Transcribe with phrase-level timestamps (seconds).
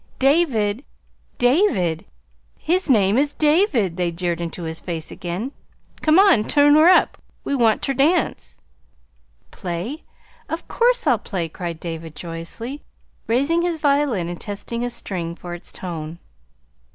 [0.17, 0.83] "David!
[1.37, 2.05] David!
[2.57, 5.51] His name is David," they jeered into his face again.
[6.01, 7.19] "Come on, tune her up!
[7.43, 8.61] We want ter dance."
[9.51, 10.01] "Play?
[10.49, 12.81] Of course I'll play," cried David joyously,
[13.27, 16.17] raising his violin and testing a string for its tone.